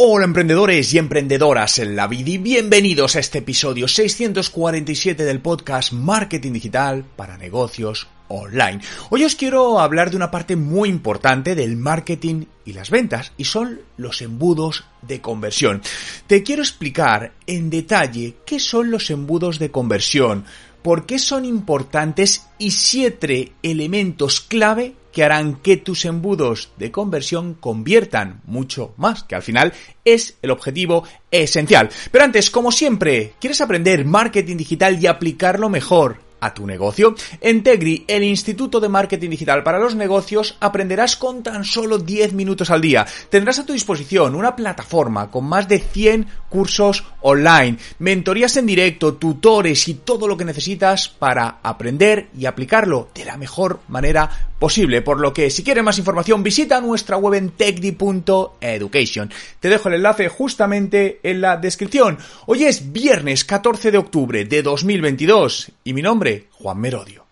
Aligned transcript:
Hola 0.00 0.26
emprendedores 0.26 0.94
y 0.94 0.98
emprendedoras 0.98 1.80
en 1.80 1.96
la 1.96 2.06
vida 2.06 2.30
y 2.30 2.38
bienvenidos 2.38 3.16
a 3.16 3.18
este 3.18 3.38
episodio 3.38 3.88
647 3.88 5.24
del 5.24 5.40
podcast 5.40 5.92
Marketing 5.92 6.52
Digital 6.52 7.04
para 7.16 7.36
Negocios 7.36 8.06
Online. 8.28 8.80
Hoy 9.10 9.24
os 9.24 9.34
quiero 9.34 9.80
hablar 9.80 10.10
de 10.10 10.16
una 10.16 10.30
parte 10.30 10.54
muy 10.54 10.88
importante 10.88 11.56
del 11.56 11.76
marketing 11.76 12.44
y 12.64 12.74
las 12.74 12.90
ventas 12.90 13.32
y 13.36 13.46
son 13.46 13.80
los 13.96 14.22
embudos 14.22 14.84
de 15.02 15.20
conversión. 15.20 15.82
Te 16.28 16.44
quiero 16.44 16.62
explicar 16.62 17.32
en 17.48 17.68
detalle 17.68 18.36
qué 18.46 18.60
son 18.60 18.92
los 18.92 19.10
embudos 19.10 19.58
de 19.58 19.72
conversión, 19.72 20.44
por 20.82 21.06
qué 21.06 21.18
son 21.18 21.44
importantes 21.44 22.46
y 22.58 22.70
siete 22.72 23.52
elementos 23.62 24.40
clave 24.40 24.94
que 25.12 25.24
harán 25.24 25.56
que 25.56 25.76
tus 25.76 26.04
embudos 26.04 26.70
de 26.76 26.92
conversión 26.92 27.54
conviertan 27.54 28.40
mucho 28.44 28.94
más, 28.96 29.24
que 29.24 29.34
al 29.34 29.42
final 29.42 29.72
es 30.04 30.36
el 30.42 30.50
objetivo 30.50 31.04
esencial. 31.30 31.90
Pero 32.12 32.24
antes, 32.24 32.50
como 32.50 32.70
siempre, 32.70 33.32
¿quieres 33.40 33.60
aprender 33.60 34.04
marketing 34.04 34.56
digital 34.56 35.02
y 35.02 35.06
aplicarlo 35.06 35.68
mejor? 35.68 36.27
A 36.40 36.54
tu 36.54 36.66
negocio? 36.66 37.14
En 37.40 37.62
Tegri, 37.62 38.04
el 38.08 38.24
Instituto 38.24 38.80
de 38.80 38.88
Marketing 38.88 39.30
Digital 39.30 39.62
para 39.62 39.78
los 39.78 39.94
Negocios, 39.94 40.56
aprenderás 40.60 41.16
con 41.16 41.42
tan 41.42 41.64
solo 41.64 41.98
10 41.98 42.32
minutos 42.32 42.70
al 42.70 42.80
día. 42.80 43.06
Tendrás 43.30 43.58
a 43.58 43.66
tu 43.66 43.72
disposición 43.72 44.34
una 44.34 44.56
plataforma 44.56 45.30
con 45.30 45.44
más 45.44 45.68
de 45.68 45.78
100 45.78 46.26
cursos 46.48 47.04
online, 47.20 47.78
mentorías 47.98 48.56
en 48.56 48.66
directo, 48.66 49.14
tutores 49.14 49.88
y 49.88 49.94
todo 49.94 50.28
lo 50.28 50.36
que 50.36 50.44
necesitas 50.44 51.08
para 51.08 51.58
aprender 51.62 52.28
y 52.36 52.46
aplicarlo 52.46 53.08
de 53.14 53.24
la 53.24 53.36
mejor 53.36 53.80
manera 53.88 54.48
posible. 54.58 55.02
Por 55.02 55.20
lo 55.20 55.32
que 55.32 55.50
si 55.50 55.62
quieres 55.62 55.84
más 55.84 55.98
información 55.98 56.42
visita 56.42 56.80
nuestra 56.80 57.16
web 57.16 57.34
en 57.34 57.50
techdi.education. 57.50 59.30
Te 59.60 59.68
dejo 59.68 59.88
el 59.88 59.96
enlace 59.96 60.28
justamente 60.28 61.20
en 61.22 61.40
la 61.40 61.56
descripción. 61.56 62.18
Hoy 62.46 62.64
es 62.64 62.92
viernes 62.92 63.44
14 63.44 63.90
de 63.90 63.98
octubre 63.98 64.44
de 64.44 64.62
2022 64.62 65.72
y 65.84 65.92
mi 65.92 66.02
nombre, 66.02 66.27
Juan 66.52 66.78
Merodio. 66.78 67.24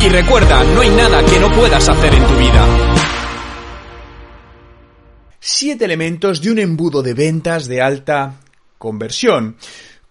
Y 0.00 0.08
recuerda, 0.08 0.64
no 0.64 0.80
hay 0.80 0.90
nada 0.90 1.24
que 1.24 1.38
no 1.38 1.52
puedas 1.52 1.88
hacer 1.88 2.14
en 2.14 2.26
tu 2.26 2.34
vida. 2.34 2.66
Siete 5.38 5.84
elementos 5.84 6.40
de 6.40 6.50
un 6.50 6.58
embudo 6.58 7.02
de 7.02 7.14
ventas 7.14 7.68
de 7.68 7.80
alta 7.80 8.40
conversión. 8.78 9.56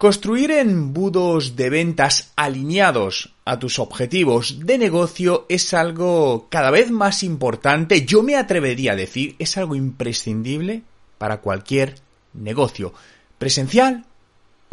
Construir 0.01 0.49
embudos 0.49 1.55
de 1.55 1.69
ventas 1.69 2.31
alineados 2.35 3.35
a 3.45 3.59
tus 3.59 3.77
objetivos 3.77 4.65
de 4.65 4.79
negocio 4.79 5.45
es 5.47 5.75
algo 5.75 6.47
cada 6.49 6.71
vez 6.71 6.89
más 6.89 7.21
importante, 7.21 8.03
yo 8.03 8.23
me 8.23 8.35
atrevería 8.35 8.93
a 8.93 8.95
decir, 8.95 9.35
es 9.37 9.57
algo 9.57 9.75
imprescindible 9.75 10.81
para 11.19 11.41
cualquier 11.41 11.99
negocio, 12.33 12.95
presencial 13.37 14.05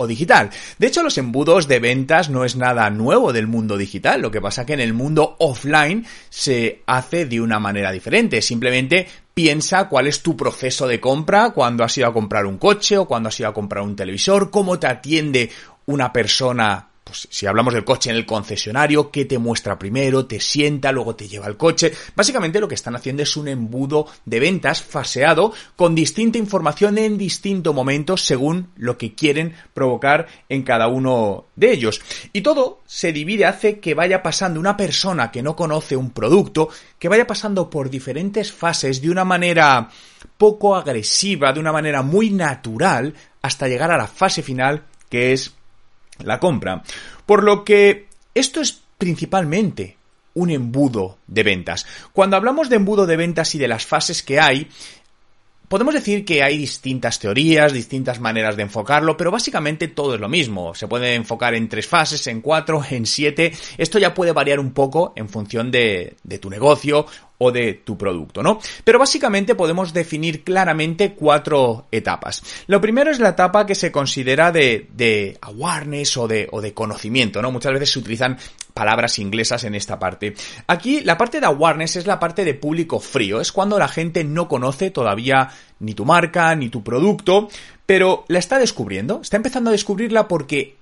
o 0.01 0.07
digital. 0.07 0.51
De 0.79 0.87
hecho, 0.87 1.03
los 1.03 1.19
embudos 1.19 1.67
de 1.67 1.81
ventas 1.81 2.31
no 2.31 2.45
es 2.45 2.55
nada 2.55 2.89
nuevo 2.89 3.33
del 3.33 3.49
mundo 3.49 3.77
digital, 3.77 4.23
lo 4.23 4.31
que 4.31 4.41
pasa 4.41 4.65
que 4.65 4.75
en 4.75 4.81
el 4.81 4.95
mundo 4.95 5.35
offline 5.41 6.07
se 6.31 6.83
hace 6.87 7.27
de 7.27 7.41
una 7.41 7.59
manera 7.59 7.91
diferente, 7.91 8.41
simplemente 8.41 9.09
piensa 9.35 9.89
cuál 9.89 10.07
es 10.07 10.23
tu 10.23 10.37
proceso 10.37 10.87
de 10.87 11.01
compra 11.01 11.51
cuando 11.51 11.83
has 11.83 11.99
ido 11.99 12.07
a 12.07 12.13
comprar 12.13 12.47
un 12.47 12.59
coche 12.59 12.97
o 12.97 13.07
cuando 13.07 13.29
has 13.29 13.41
ido 13.41 13.49
a 13.49 13.55
comprar 13.55 13.83
un 13.83 13.97
televisor, 13.97 14.51
cómo 14.51 14.79
te 14.79 14.87
atiende 14.87 15.51
una 15.87 16.13
persona 16.13 16.88
pues 17.09 17.27
si 17.31 17.47
hablamos 17.47 17.73
del 17.73 17.85
coche 17.85 18.11
en 18.11 18.17
el 18.17 18.27
concesionario, 18.27 19.11
¿qué 19.11 19.25
te 19.25 19.39
muestra 19.39 19.79
primero? 19.79 20.27
Te 20.27 20.41
sienta, 20.41 20.93
luego 20.93 21.17
te 21.17 21.27
lleva 21.27 21.47
el 21.47 21.57
coche. 21.57 21.93
Básicamente 22.15 22.61
lo 22.61 22.69
que 22.69 22.75
están 22.75 22.95
haciendo 22.95 23.23
es 23.23 23.35
un 23.37 23.49
embudo 23.49 24.07
de 24.27 24.41
ventas 24.41 24.83
faseado 24.83 25.55
con 25.75 25.95
distinta 25.95 26.37
información 26.37 26.99
en 26.99 27.17
distinto 27.17 27.73
momento 27.73 28.19
según 28.19 28.69
lo 28.77 28.99
que 28.99 29.15
quieren 29.15 29.55
provocar 29.73 30.27
en 30.51 30.63
cada 30.63 30.89
uno 30.89 31.47
de 31.57 31.73
ellos. 31.73 32.03
Y 32.35 32.43
todo 32.43 32.83
se 32.85 33.13
divide, 33.13 33.47
hace 33.47 33.81
que 33.81 33.95
vaya 33.95 34.23
pasando 34.23 34.61
una 34.61 34.77
persona 34.77 35.31
que 35.31 35.43
no 35.43 35.57
conoce 35.57 35.97
un 35.97 36.11
producto, 36.11 36.69
que 36.99 37.09
vaya 37.09 37.27
pasando 37.27 37.71
por 37.71 37.89
diferentes 37.89 38.53
fases 38.53 39.01
de 39.01 39.11
una 39.11 39.25
manera 39.25 39.89
poco 40.37 40.77
agresiva, 40.77 41.55
de 41.55 41.61
una 41.61 41.73
manera 41.73 42.03
muy 42.03 42.29
natural, 42.29 43.15
hasta 43.41 43.67
llegar 43.67 43.91
a 43.91 43.97
la 43.97 44.07
fase 44.07 44.43
final 44.43 44.85
que 45.09 45.33
es 45.33 45.55
la 46.25 46.41
compra. 46.41 46.83
Por 47.27 47.45
lo 47.45 47.65
que 47.65 48.09
esto 48.35 48.61
es 48.61 48.83
principalmente 48.99 49.97
un 50.35 50.51
embudo 50.51 51.19
de 51.27 51.43
ventas. 51.43 51.87
Cuando 52.13 52.37
hablamos 52.37 52.69
de 52.69 52.77
embudo 52.77 53.07
de 53.07 53.17
ventas 53.17 53.55
y 53.55 53.59
de 53.59 53.69
las 53.69 53.87
fases 53.87 54.23
que 54.23 54.41
hay, 54.41 54.69
Podemos 55.69 55.93
decir 55.93 56.25
que 56.25 56.43
hay 56.43 56.57
distintas 56.57 57.19
teorías, 57.19 57.75
distintas 57.75 58.21
maneras 58.21 58.57
de 58.57 58.63
enfocarlo, 58.63 59.19
pero 59.19 59.31
básicamente 59.31 59.89
todo 59.89 60.15
es 60.15 60.21
lo 60.21 60.29
mismo. 60.29 60.75
Se 60.75 60.89
puede 60.89 61.15
enfocar 61.15 61.55
en 61.55 61.69
tres 61.69 61.87
fases, 61.87 62.27
en 62.27 62.41
cuatro, 62.41 62.83
en 62.89 63.05
siete. 63.05 63.53
Esto 63.77 63.99
ya 63.99 64.15
puede 64.15 64.33
variar 64.33 64.61
un 64.61 64.73
poco 64.73 65.13
en 65.15 65.29
función 65.29 65.71
de, 65.71 66.17
tu 66.41 66.49
negocio 66.49 67.05
o 67.37 67.53
de 67.53 67.75
tu 67.75 67.99
producto, 67.99 68.43
¿no? 68.43 68.59
Pero 68.83 68.99
básicamente 68.99 69.55
podemos 69.55 69.93
definir 69.93 70.43
claramente 70.43 71.13
cuatro 71.13 71.87
etapas. 71.93 72.43
Lo 72.67 72.81
primero 72.81 73.11
es 73.11 73.21
la 73.21 73.31
etapa 73.31 73.67
que 73.67 73.75
se 73.75 73.93
considera 73.93 74.51
de, 74.51 75.37
awareness 75.43 76.17
o 76.17 76.27
de 76.27 76.73
conocimiento, 76.75 77.43
¿no? 77.43 77.53
Muchas 77.53 77.75
veces 77.75 77.91
se 77.91 77.99
utilizan 77.99 78.39
palabras 78.79 79.19
inglesas 79.19 79.65
en 79.65 79.75
esta 79.75 79.99
parte. 79.99 80.35
Aquí 80.69 81.01
la 81.01 81.19
parte 81.19 81.41
de 81.41 81.47
awareness 81.47 81.97
es 81.97 82.07
la 82.07 82.21
parte 82.21 82.45
de 82.45 82.55
público 82.55 83.01
frío, 83.01 83.41
es 83.41 83.51
cuando 83.51 83.77
la 83.77 83.89
gente 83.89 84.23
no 84.23 84.47
conoce 84.47 84.93
todavía 84.93 85.49
ni 85.81 85.95
tu 85.95 86.05
marca, 86.05 86.55
ni 86.55 86.69
tu 86.69 86.85
producto, 86.85 87.49
pero 87.87 88.25
la 88.29 88.39
está 88.39 88.61
descubriendo, 88.61 89.21
está 89.21 89.37
empezando 89.37 89.71
a 89.71 89.73
descubrirla 89.73 90.29
porque 90.29 90.77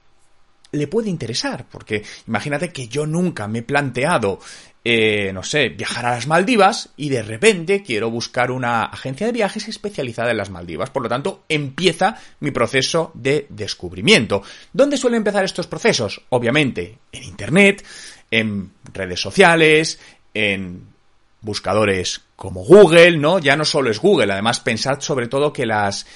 le 0.72 0.87
puede 0.88 1.10
interesar, 1.10 1.66
porque 1.71 2.03
imagínate 2.27 2.72
que 2.72 2.88
yo 2.88 3.06
nunca 3.06 3.49
me 3.49 3.60
he 3.60 3.62
planteado 3.62 4.41
eh, 4.88 5.32
no 5.32 5.43
sé, 5.43 5.71
viajar 5.71 6.06
a 6.06 6.12
las 6.12 6.28
Maldivas 6.28 6.91
y 6.97 7.09
de 7.09 7.21
repente 7.21 7.82
quiero 7.82 8.09
buscar 8.09 8.53
una 8.53 8.84
agencia 8.84 9.26
de 9.26 9.32
viajes 9.32 9.66
especializada 9.66 10.31
en 10.31 10.37
las 10.37 10.50
Maldivas. 10.50 10.91
Por 10.91 11.03
lo 11.03 11.09
tanto, 11.09 11.43
empieza 11.49 12.16
mi 12.38 12.53
proceso 12.53 13.10
de 13.15 13.49
descubrimiento. 13.49 14.44
¿Dónde 14.72 14.97
suelen 14.97 15.16
empezar 15.16 15.44
estos 15.44 15.66
procesos? 15.66 16.22
Obviamente, 16.28 16.99
en 17.10 17.25
Internet, 17.25 17.84
en 18.31 18.71
redes 18.94 19.19
sociales, 19.19 19.99
en 20.34 20.87
buscadores 21.41 22.21
como 22.37 22.62
Google, 22.65 23.19
¿no? 23.19 23.41
Ya 23.41 23.56
no 23.56 23.65
solo 23.65 23.91
es 23.91 23.99
Google, 23.99 24.32
además 24.32 24.60
pensad 24.60 25.00
sobre 25.00 25.26
todo 25.26 25.53
que 25.53 25.66
las, 25.66 26.06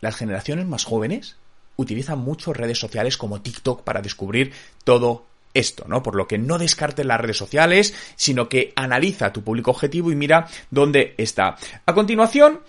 las 0.00 0.14
generaciones 0.14 0.66
más 0.66 0.84
jóvenes 0.84 1.34
utilizan 1.78 2.18
mucho 2.18 2.52
redes 2.52 2.78
sociales 2.78 3.16
como 3.16 3.40
TikTok 3.40 3.82
para 3.82 4.02
descubrir 4.02 4.52
todo 4.84 5.24
esto, 5.54 5.84
¿no? 5.88 6.02
Por 6.02 6.16
lo 6.16 6.28
que 6.28 6.36
no 6.36 6.58
descartes 6.58 7.06
las 7.06 7.20
redes 7.20 7.36
sociales, 7.36 7.94
sino 8.16 8.48
que 8.48 8.72
analiza 8.76 9.32
tu 9.32 9.42
público 9.42 9.70
objetivo 9.70 10.12
y 10.12 10.16
mira 10.16 10.46
dónde 10.70 11.14
está. 11.16 11.56
A 11.86 11.94
continuación, 11.94 12.60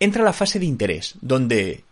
entra 0.00 0.24
la 0.24 0.32
fase 0.32 0.58
de 0.58 0.66
interés, 0.66 1.14
donde 1.20 1.84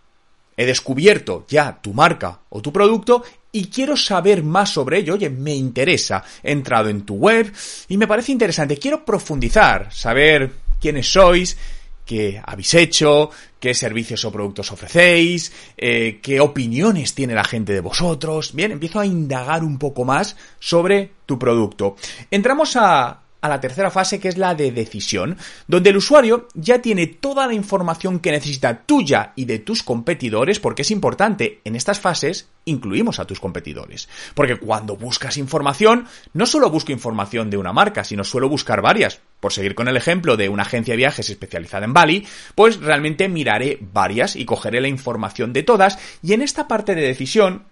he 0.57 0.67
descubierto 0.67 1.47
ya 1.49 1.81
tu 1.81 1.93
marca 1.95 2.41
o 2.49 2.61
tu 2.61 2.73
producto 2.73 3.23
y 3.53 3.67
quiero 3.67 3.97
saber 3.97 4.43
más 4.43 4.71
sobre 4.71 4.99
ello. 4.99 5.15
Oye, 5.15 5.31
me 5.31 5.55
interesa. 5.55 6.25
He 6.43 6.53
entrado 6.53 6.89
en 6.89 7.03
tu 7.03 7.15
web 7.15 7.53
y 7.89 7.97
me 7.97 8.09
parece 8.09 8.33
interesante. 8.33 8.79
Quiero 8.79 9.05
profundizar, 9.05 9.93
saber 9.93 10.51
quiénes 10.81 11.11
sois, 11.13 11.57
qué 12.05 12.43
habéis 12.45 12.75
hecho, 12.75 13.31
qué 13.61 13.75
servicios 13.75 14.25
o 14.25 14.33
productos 14.33 14.73
ofrecéis, 14.73 15.53
eh, 15.77 16.19
qué 16.23 16.41
opiniones 16.41 17.15
tiene 17.15 17.35
la 17.35 17.45
gente 17.45 17.73
de 17.73 17.81
vosotros. 17.81 18.55
Bien, 18.55 18.73
empiezo 18.73 18.99
a 18.99 19.07
indagar 19.07 19.62
un 19.62 19.79
poco 19.79 20.05
más 20.05 20.37
sobre 20.59 21.12
tu 21.27 21.39
producto. 21.39 21.97
Entramos 22.31 22.75
a 22.77 23.21
a 23.41 23.49
la 23.49 23.61
tercera 23.61 23.91
fase 23.91 24.21
que 24.21 24.29
es 24.29 24.39
la 24.39 24.55
de 24.55 24.73
decisión, 24.73 25.37
donde 25.67 25.91
el 25.91 25.97
usuario 25.97 26.49
ya 26.55 26.81
tiene 26.83 27.07
toda 27.07 27.47
la 27.47 27.55
información 27.55 28.21
que 28.21 28.33
necesita 28.33 28.83
tuya 28.83 29.33
y 29.37 29.45
de 29.45 29.59
tus 29.59 29.83
competidores, 29.83 30.61
porque 30.61 30.83
es 30.83 30.91
importante, 30.91 31.61
en 31.65 31.77
estas 31.77 32.01
fases 32.01 32.49
incluimos 32.65 33.19
a 33.19 33.25
tus 33.25 33.41
competidores. 33.41 34.09
Porque 34.35 34.57
cuando 34.57 34.97
buscas 34.97 35.37
información, 35.37 36.07
no 36.35 36.47
solo 36.47 36.71
busco 36.71 36.93
información 36.93 37.51
de 37.51 37.57
una 37.57 37.73
marca, 37.73 38.05
sino 38.05 38.25
suelo 38.25 38.49
buscar 38.49 38.83
varias. 38.83 39.21
Por 39.41 39.53
seguir 39.53 39.75
con 39.75 39.89
el 39.89 39.97
ejemplo 39.97 40.37
de 40.37 40.49
una 40.49 40.65
agencia 40.65 40.93
de 40.93 40.99
viajes 40.99 41.31
especializada 41.31 41.87
en 41.87 41.95
Bali, 41.95 42.27
pues 42.55 42.79
realmente 42.79 43.29
miraré 43.29 43.79
varias 43.81 44.37
y 44.37 44.45
cogeré 44.45 44.81
la 44.81 44.89
información 44.89 45.53
de 45.53 45.63
todas 45.63 45.99
y 46.23 46.35
en 46.35 46.43
esta 46.43 46.69
parte 46.69 46.95
de 46.95 47.03
decisión 47.03 47.65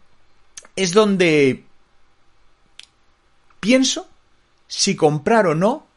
es 0.76 0.93
donde 0.93 1.64
pienso 3.61 4.09
si 4.69 4.94
comprar 4.94 5.49
o 5.49 5.55
no 5.55 5.88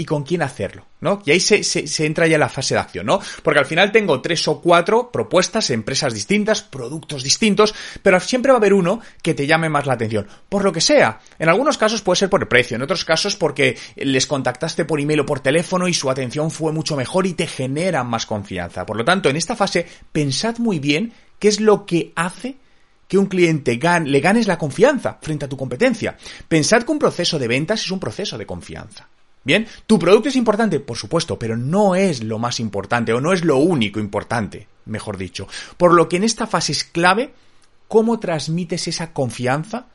y 0.00 0.06
con 0.06 0.22
quién 0.22 0.40
hacerlo, 0.40 0.86
¿no? 1.02 1.20
Y 1.26 1.32
ahí 1.32 1.40
se, 1.40 1.62
se, 1.62 2.06
entra 2.06 2.26
ya 2.26 2.38
la 2.38 2.48
fase 2.48 2.72
de 2.72 2.80
acción, 2.80 3.04
¿no? 3.04 3.20
Porque 3.42 3.60
al 3.60 3.66
final 3.66 3.92
tengo 3.92 4.22
tres 4.22 4.48
o 4.48 4.58
cuatro 4.58 5.12
propuestas, 5.12 5.68
empresas 5.68 6.14
distintas, 6.14 6.62
productos 6.62 7.22
distintos, 7.22 7.74
pero 8.02 8.18
siempre 8.18 8.50
va 8.50 8.56
a 8.56 8.60
haber 8.60 8.72
uno 8.72 9.02
que 9.22 9.34
te 9.34 9.46
llame 9.46 9.68
más 9.68 9.84
la 9.84 9.92
atención, 9.92 10.26
por 10.48 10.64
lo 10.64 10.72
que 10.72 10.80
sea. 10.80 11.20
En 11.38 11.50
algunos 11.50 11.76
casos 11.76 12.00
puede 12.00 12.16
ser 12.16 12.30
por 12.30 12.40
el 12.40 12.48
precio, 12.48 12.76
en 12.76 12.82
otros 12.82 13.04
casos 13.04 13.36
porque 13.36 13.76
les 13.96 14.26
contactaste 14.26 14.86
por 14.86 15.00
email 15.00 15.20
o 15.20 15.26
por 15.26 15.40
teléfono 15.40 15.86
y 15.86 15.92
su 15.92 16.08
atención 16.08 16.50
fue 16.50 16.72
mucho 16.72 16.96
mejor 16.96 17.26
y 17.26 17.34
te 17.34 17.46
generan 17.46 18.06
más 18.06 18.24
confianza. 18.24 18.86
Por 18.86 18.96
lo 18.96 19.04
tanto, 19.04 19.28
en 19.28 19.36
esta 19.36 19.54
fase, 19.54 19.86
pensad 20.12 20.56
muy 20.56 20.78
bien 20.78 21.12
qué 21.38 21.48
es 21.48 21.60
lo 21.60 21.84
que 21.84 22.14
hace 22.16 22.56
que 23.10 23.18
un 23.18 23.26
cliente 23.26 23.76
le 24.04 24.20
ganes 24.20 24.46
la 24.46 24.56
confianza 24.56 25.18
frente 25.20 25.44
a 25.44 25.48
tu 25.48 25.56
competencia. 25.56 26.16
Pensad 26.46 26.84
que 26.84 26.92
un 26.92 27.00
proceso 27.00 27.40
de 27.40 27.48
ventas 27.48 27.82
es 27.82 27.90
un 27.90 27.98
proceso 27.98 28.38
de 28.38 28.46
confianza. 28.46 29.08
Bien, 29.42 29.66
tu 29.88 29.98
producto 29.98 30.28
es 30.28 30.36
importante, 30.36 30.78
por 30.78 30.96
supuesto, 30.96 31.36
pero 31.36 31.56
no 31.56 31.96
es 31.96 32.22
lo 32.22 32.38
más 32.38 32.60
importante 32.60 33.12
o 33.12 33.20
no 33.20 33.32
es 33.32 33.44
lo 33.44 33.56
único 33.56 33.98
importante, 33.98 34.68
mejor 34.84 35.18
dicho. 35.18 35.48
Por 35.76 35.92
lo 35.92 36.08
que 36.08 36.18
en 36.18 36.24
esta 36.24 36.46
fase 36.46 36.70
es 36.70 36.84
clave 36.84 37.34
cómo 37.88 38.20
transmites 38.20 38.86
esa 38.86 39.12
confianza 39.12 39.86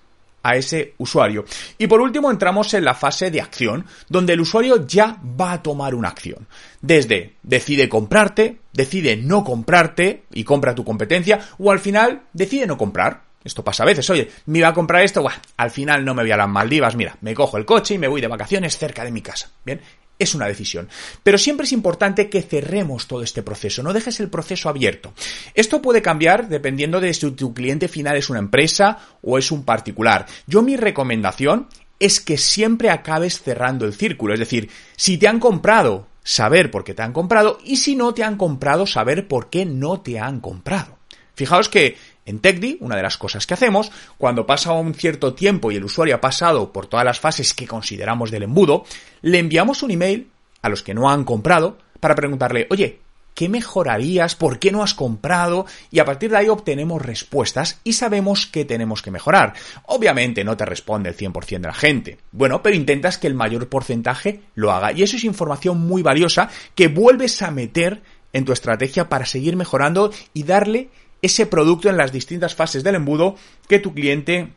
a 0.46 0.56
ese 0.56 0.94
usuario. 1.00 1.44
Y 1.80 1.88
por 1.88 2.02
último 2.02 2.30
entramos 2.30 2.72
en 2.76 2.86
la 2.86 2.94
fase 2.94 3.32
de 3.32 3.42
acción, 3.42 3.86
donde 4.08 4.34
el 4.34 4.42
usuario 4.42 4.86
ya 4.86 5.18
va 5.42 5.54
a 5.54 5.64
tomar 5.64 5.96
una 5.96 6.10
acción. 6.10 6.48
Desde 6.82 7.34
decide 7.42 7.90
comprarte, 7.90 8.60
decide 8.72 9.18
no 9.18 9.44
comprarte 9.44 10.26
y 10.32 10.44
compra 10.44 10.76
tu 10.76 10.86
competencia, 10.86 11.40
o 11.58 11.72
al 11.72 11.80
final 11.80 12.22
decide 12.32 12.68
no 12.68 12.78
comprar. 12.78 13.24
Esto 13.44 13.64
pasa 13.64 13.84
a 13.84 13.88
veces, 13.88 14.08
oye, 14.12 14.30
me 14.46 14.60
iba 14.60 14.68
a 14.68 14.74
comprar 14.74 15.04
esto, 15.04 15.22
Buah, 15.22 15.34
al 15.58 15.72
final 15.72 16.06
no 16.06 16.14
me 16.14 16.22
voy 16.22 16.32
a 16.32 16.38
las 16.38 16.50
Maldivas, 16.50 16.96
mira, 16.96 17.18
me 17.22 17.34
cojo 17.34 17.58
el 17.58 17.66
coche 17.66 17.96
y 17.96 17.98
me 17.98 18.08
voy 18.08 18.22
de 18.22 18.28
vacaciones 18.28 18.78
cerca 18.78 19.04
de 19.04 19.12
mi 19.12 19.22
casa. 19.22 19.50
Bien, 19.66 19.82
es 20.20 20.36
una 20.36 20.48
decisión. 20.48 20.90
Pero 21.24 21.38
siempre 21.38 21.66
es 21.66 21.72
importante 21.72 22.30
que 22.30 22.42
cerremos 22.42 23.08
todo 23.08 23.24
este 23.24 23.44
proceso, 23.44 23.84
no 23.84 23.94
dejes 23.94 24.20
el 24.20 24.30
proceso 24.30 24.70
abierto. 24.70 25.14
Esto 25.54 25.82
puede 25.82 26.02
cambiar 26.02 26.48
dependiendo 26.48 27.00
de 27.00 27.14
si 27.14 27.32
tu 27.32 27.54
cliente 27.54 27.88
final 27.88 28.18
es 28.18 28.30
una 28.30 28.40
empresa 28.40 29.00
o 29.22 29.38
es 29.38 29.52
un 29.52 29.64
particular. 29.64 30.26
Yo 30.48 30.62
mi 30.62 30.78
recomendación 30.78 31.68
es 32.00 32.20
que 32.20 32.38
siempre 32.38 32.90
acabes 32.90 33.42
cerrando 33.42 33.86
el 33.86 33.94
círculo, 33.94 34.34
es 34.34 34.40
decir, 34.40 34.70
si 34.96 35.18
te 35.18 35.28
han 35.28 35.40
comprado, 35.40 36.08
saber 36.24 36.72
por 36.72 36.84
qué 36.84 36.94
te 36.94 37.04
han 37.04 37.14
comprado 37.14 37.60
y 37.64 37.78
si 37.78 37.96
no 37.96 38.14
te 38.14 38.24
han 38.24 38.36
comprado, 38.36 38.86
saber 38.88 39.28
por 39.28 39.50
qué 39.50 39.66
no 39.66 40.02
te 40.02 40.20
han 40.20 40.40
comprado. 40.42 40.98
Fijaos 41.36 41.70
que 41.70 41.98
en 42.25 42.39
TechDi, 42.39 42.77
una 42.81 42.95
de 42.95 43.04
las 43.04 43.18
cosas 43.18 43.45
que 43.45 43.54
hacemos, 43.54 43.92
cuando 44.18 44.45
pasa 44.45 44.74
un 44.74 44.94
cierto 44.94 45.33
tiempo 45.33 45.72
y 45.72 45.75
el 45.75 45.86
usuario 45.86 46.16
ha 46.16 46.22
pasado 46.22 46.74
por 46.74 46.88
todas 46.88 47.06
las 47.06 47.19
fases 47.19 47.54
que 47.54 47.68
consideramos 47.68 48.31
del 48.31 48.44
embudo, 48.44 48.86
le 49.22 49.39
enviamos 49.39 49.83
un 49.83 49.92
email 49.92 50.30
a 50.62 50.69
los 50.69 50.83
que 50.83 50.94
no 50.94 51.10
han 51.10 51.24
comprado 51.24 51.77
para 52.00 52.16
preguntarle, 52.16 52.68
oye, 52.72 53.00
¿qué 53.36 53.50
mejorarías? 53.50 54.36
¿Por 54.36 54.57
qué 54.57 54.72
no 54.72 54.81
has 54.81 54.95
comprado? 54.95 55.68
Y 55.92 56.00
a 56.00 56.06
partir 56.06 56.31
de 56.31 56.38
ahí 56.38 56.50
obtenemos 56.50 57.01
respuestas 57.01 57.80
y 57.83 57.94
sabemos 57.94 58.48
qué 58.48 58.66
tenemos 58.66 59.04
que 59.04 59.12
mejorar. 59.12 59.54
Obviamente 59.86 60.44
no 60.44 60.57
te 60.57 60.66
responde 60.66 61.10
el 61.10 61.18
100% 61.18 61.60
de 61.60 61.68
la 61.68 61.74
gente. 61.74 62.18
Bueno, 62.31 62.63
pero 62.63 62.75
intentas 62.75 63.19
que 63.19 63.27
el 63.27 63.36
mayor 63.36 63.69
porcentaje 63.69 64.42
lo 64.56 64.72
haga. 64.72 64.92
Y 64.94 65.04
eso 65.04 65.18
es 65.18 65.24
información 65.24 65.80
muy 65.80 66.01
valiosa 66.01 66.50
que 66.74 66.88
vuelves 66.88 67.42
a 67.44 67.51
meter 67.51 68.01
en 68.33 68.45
tu 68.45 68.51
estrategia 68.51 69.07
para 69.07 69.25
seguir 69.25 69.56
mejorando 69.56 70.12
y 70.33 70.44
darle 70.44 70.89
ese 71.22 71.46
producto 71.46 71.90
en 71.90 71.98
las 71.98 72.12
distintas 72.12 72.56
fases 72.56 72.84
del 72.84 72.96
embudo 72.96 73.36
que 73.68 73.80
tu 73.80 73.94
cliente 73.94 74.54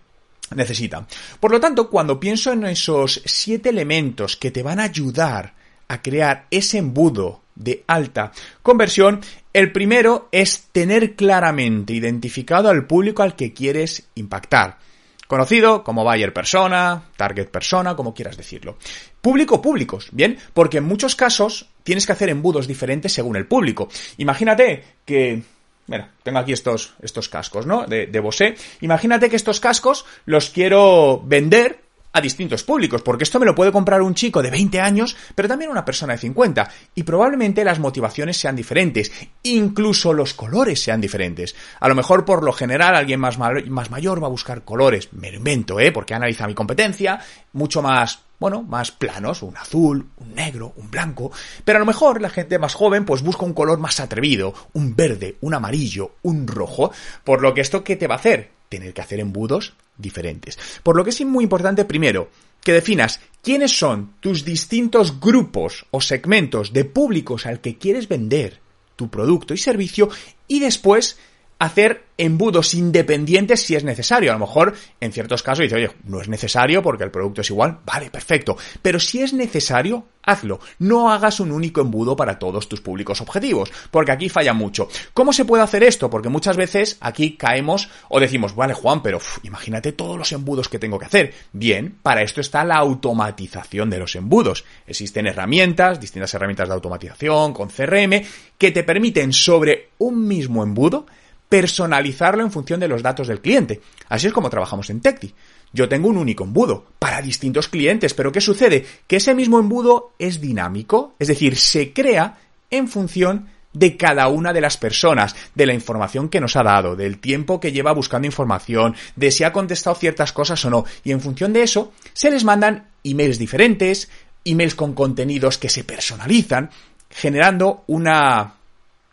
necesita. 0.55 1.07
Por 1.41 1.51
lo 1.51 1.61
tanto, 1.61 1.91
cuando 1.91 2.21
pienso 2.21 2.53
en 2.53 2.65
esos 2.65 3.23
siete 3.25 3.69
elementos 3.71 4.37
que 4.37 4.51
te 4.51 4.63
van 4.63 4.81
a 4.81 4.85
ayudar 4.85 5.55
a 5.89 6.03
crear 6.03 6.47
ese 6.51 6.79
embudo 6.79 7.43
de 7.55 7.85
alta 7.87 8.33
conversión, 8.63 9.21
el 9.53 9.73
primero 9.73 10.29
es 10.31 10.69
tener 10.73 11.17
claramente 11.17 11.93
identificado 11.93 12.69
al 12.69 12.87
público 12.87 13.23
al 13.23 13.35
que 13.35 13.53
quieres 13.53 14.09
impactar. 14.15 14.79
Conocido 15.27 15.85
como 15.85 16.05
buyer 16.05 16.33
persona, 16.33 17.05
target 17.17 17.49
persona, 17.49 17.95
como 17.95 18.15
quieras 18.15 18.37
decirlo. 18.37 18.79
Público 19.21 19.61
públicos, 19.61 20.09
¿bien? 20.13 20.39
Porque 20.55 20.79
en 20.79 20.85
muchos 20.85 21.17
casos 21.17 21.69
tienes 21.83 22.07
que 22.07 22.13
hacer 22.13 22.31
embudos 22.31 22.67
diferentes 22.67 23.13
según 23.13 23.37
el 23.37 23.47
público. 23.47 23.89
Imagínate 24.17 24.85
que 25.05 25.43
Mira, 25.89 26.11
tengo 26.23 26.39
aquí 26.39 26.53
estos, 26.53 26.95
estos 27.01 27.29
cascos, 27.29 27.67
¿no? 27.67 27.87
De, 27.87 28.07
de 28.07 28.21
Bose. 28.21 28.55
Imagínate 28.83 29.29
que 29.29 29.37
estos 29.37 29.59
cascos 29.59 30.05
los 30.27 30.51
quiero 30.51 31.23
vender 31.25 31.88
a 32.13 32.21
distintos 32.21 32.65
públicos, 32.65 33.03
porque 33.03 33.25
esto 33.25 33.39
me 33.39 33.47
lo 33.47 33.55
puede 33.55 33.73
comprar 33.73 34.03
un 34.03 34.15
chico 34.15 34.43
de 34.43 34.51
20 34.51 34.81
años, 34.81 35.17
pero 35.35 35.49
también 35.49 35.71
una 35.71 35.85
persona 35.85 36.15
de 36.15 36.21
50, 36.21 36.71
y 36.95 37.03
probablemente 37.03 37.65
las 37.65 37.79
motivaciones 37.79 38.37
sean 38.37 38.57
diferentes, 38.57 39.13
incluso 39.43 40.13
los 40.13 40.35
colores 40.35 40.83
sean 40.83 41.01
diferentes. 41.01 41.55
A 41.81 41.89
lo 41.89 41.95
mejor, 41.95 42.25
por 42.25 42.43
lo 42.43 42.53
general, 42.53 42.95
alguien 42.95 43.21
más, 43.21 43.39
más 43.39 43.91
mayor 43.91 44.23
va 44.23 44.27
a 44.27 44.31
buscar 44.31 44.65
colores, 44.65 45.09
me 45.13 45.31
lo 45.31 45.39
invento, 45.39 45.81
¿eh? 45.81 45.93
Porque 45.93 46.15
analiza 46.15 46.47
mi 46.47 46.55
competencia, 46.55 47.21
mucho 47.53 47.83
más 47.83 48.21
bueno, 48.39 48.63
más 48.63 48.93
planos, 48.93 49.43
un 49.43 49.57
azul, 49.57 50.11
un 50.19 50.35
negro, 50.35 50.73
un 50.77 50.91
blanco, 50.91 51.33
pero 51.65 51.79
a 51.79 51.81
lo 51.81 51.87
mejor 51.87 52.23
la 52.23 52.31
gente 52.31 52.59
más 52.61 52.75
joven 52.75 53.05
pues 53.05 53.23
busca 53.23 53.45
un 53.45 53.53
color 53.53 53.79
más 53.79 53.99
atrevido, 53.99 54.55
un 54.75 54.95
verde, 54.95 55.39
un 55.41 55.55
amarillo, 55.55 56.15
un 56.23 56.47
rojo, 56.47 56.93
por 57.25 57.43
lo 57.43 57.53
que 57.53 57.63
esto 57.63 57.83
¿qué 57.83 57.97
te 57.97 58.07
va 58.07 58.15
a 58.15 58.19
hacer? 58.19 58.53
Tener 58.69 58.95
que 58.95 59.01
hacer 59.01 59.19
embudos 59.19 59.75
diferentes. 59.99 60.59
Por 60.83 60.97
lo 60.97 61.05
que 61.05 61.11
es 61.11 61.25
muy 61.25 61.45
importante 61.45 61.85
primero 61.85 62.31
que 62.63 62.73
definas 62.73 63.21
quiénes 63.43 63.77
son 63.77 64.15
tus 64.21 64.45
distintos 64.45 65.21
grupos 65.21 65.87
o 65.91 66.01
segmentos 66.01 66.73
de 66.73 66.85
públicos 66.85 67.47
al 67.47 67.61
que 67.61 67.77
quieres 67.77 68.09
vender 68.09 68.61
tu 68.97 69.09
producto 69.09 69.55
y 69.55 69.59
servicio 69.59 70.09
y 70.49 70.61
después 70.61 71.19
hacer 71.59 72.05
embudos 72.19 72.75
independientes 72.75 73.63
si 73.63 73.75
es 73.75 73.85
necesario. 73.85 74.31
A 74.31 74.35
lo 74.35 74.41
mejor 74.41 74.75
en 75.01 75.13
ciertos 75.13 75.43
casos 75.43 75.63
dice, 75.63 75.77
oye, 75.77 75.91
no 76.05 76.21
es 76.21 76.29
necesario 76.29 76.83
porque 76.83 77.05
el 77.05 77.11
producto 77.11 77.41
es 77.41 77.51
igual. 77.51 77.79
Vale, 77.85 78.11
perfecto. 78.11 78.57
Pero 78.83 79.01
si 79.01 79.23
es 79.23 79.33
necesario, 79.33 80.07
hazlo. 80.23 80.61
No 80.79 81.11
hagas 81.11 81.41
un 81.41 81.53
único 81.53 81.81
embudo 81.81 82.17
para 82.17 82.39
todos 82.39 82.69
tus 82.69 82.81
públicos 82.81 83.21
objetivos, 83.21 83.73
porque 83.91 84.13
aquí 84.13 84.29
falla 84.29 84.53
mucho. 84.53 84.89
¿Cómo 85.15 85.33
se 85.33 85.45
puede 85.45 85.63
hacer 85.63 85.83
esto? 85.83 86.11
Porque 86.11 86.29
muchas 86.29 86.57
veces 86.57 86.99
aquí 87.01 87.37
caemos 87.37 87.89
o 88.09 88.21
decimos, 88.21 88.55
vale, 88.55 88.75
Juan, 88.75 89.03
pero 89.03 89.21
imagínate 89.45 89.93
todos 89.93 90.19
los 90.19 90.33
embudos 90.33 90.69
que 90.69 90.79
tengo 90.79 90.99
que 90.99 91.07
hacer. 91.07 91.35
Bien, 91.53 91.99
para 92.03 92.23
esto 92.23 92.41
está 92.41 92.65
la 92.65 92.77
automatización 92.77 93.91
de 93.91 93.99
los 93.99 94.17
embudos. 94.17 94.65
Existen 94.87 95.27
herramientas, 95.27 96.01
distintas 96.01 96.35
herramientas 96.35 96.69
de 96.69 96.75
automatización 96.75 97.53
con 97.53 97.69
CRM, 97.69 98.23
que 98.59 98.73
te 98.73 98.83
permiten 98.83 99.33
sobre 99.33 99.91
un 99.99 100.27
mismo 100.27 100.63
embudo 100.63 101.07
personalizarlo 101.49 102.43
en 102.43 102.53
función 102.53 102.81
de 102.81 102.89
los 102.89 103.03
datos 103.03 103.29
del 103.29 103.41
cliente. 103.41 103.81
Así 104.09 104.27
es 104.27 104.33
como 104.33 104.51
trabajamos 104.51 104.91
en 104.91 105.01
Tecti. 105.01 105.35
Yo 105.73 105.89
tengo 105.89 106.09
un 106.09 106.17
único 106.17 106.45
embudo 106.45 106.87
para 106.99 107.21
distintos 107.21 107.69
clientes, 107.69 108.15
pero 108.15 108.33
¿qué 108.33 108.41
sucede? 108.41 108.87
Que 109.07 109.17
ese 109.17 109.35
mismo 109.35 109.59
embudo 109.59 110.13
es 110.19 110.41
dinámico, 110.41 111.15
es 111.19 111.29
decir, 111.29 111.57
se 111.57 111.93
crea 111.93 112.39
en 112.71 112.89
función 112.89 113.49
de 113.73 113.97
cada 113.97 114.29
una 114.29 114.53
de 114.53 114.61
las 114.61 114.77
personas, 114.77 115.37
de 115.55 115.67
la 115.67 115.75
información 115.75 116.29
que 116.29 116.41
nos 116.41 116.57
ha 116.57 116.63
dado, 116.63 116.97
del 116.97 117.19
tiempo 117.19 117.61
que 117.61 117.71
lleva 117.71 117.93
buscando 117.93 118.27
información, 118.27 118.95
de 119.15 119.31
si 119.31 119.45
ha 119.45 119.53
contestado 119.53 119.95
ciertas 119.97 120.33
cosas 120.33 120.65
o 120.65 120.71
no, 120.71 120.85
y 121.05 121.13
en 121.13 121.21
función 121.21 121.53
de 121.53 121.63
eso 121.63 121.93
se 122.15 122.31
les 122.31 122.45
mandan 122.45 122.89
emails 123.05 123.39
diferentes, 123.39 124.11
emails 124.45 124.75
con 124.75 124.95
contenidos 124.95 125.59
que 125.59 125.69
se 125.69 125.85
personalizan, 125.85 126.71
generando 127.11 127.85
una 127.87 128.55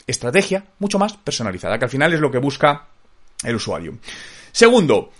estrategia 0.07 0.65
mucho 0.79 0.99
más 0.99 1.17
personalizada, 1.17 1.77
que 1.77 1.85
al 1.85 1.91
final 1.91 2.13
es 2.13 2.19
lo 2.19 2.31
que 2.31 2.37
busca 2.37 2.87
el 3.43 3.55
usuario. 3.55 3.97
Segundo, 4.51 5.11